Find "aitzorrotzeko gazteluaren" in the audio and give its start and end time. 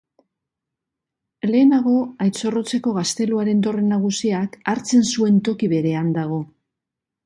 2.27-3.63